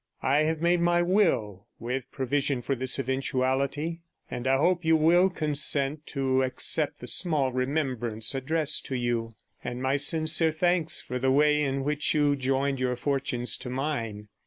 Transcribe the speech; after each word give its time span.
I 0.23 0.39
have 0.45 0.63
made 0.63 0.81
my 0.81 1.03
will 1.03 1.67
with 1.77 2.09
provision 2.11 2.63
for 2.63 2.73
this 2.73 2.97
eventuality, 2.97 4.01
and 4.31 4.47
I 4.47 4.57
hope 4.57 4.83
you 4.83 4.97
will 4.97 5.29
consent 5.29 6.07
to 6.07 6.41
accept 6.41 7.01
the 7.01 7.05
small 7.05 7.51
remembrance 7.53 8.33
addressed 8.33 8.87
to 8.87 8.95
you, 8.95 9.35
and 9.63 9.79
my 9.79 9.97
sincere 9.97 10.51
thanks 10.51 10.99
for 11.01 11.19
the 11.19 11.29
way 11.29 11.61
in 11.61 11.83
which 11.83 12.15
you 12.15 12.35
joined 12.35 12.79
your 12.79 12.95
fortunes 12.95 13.55
to 13.57 13.69
mine. 13.69 14.27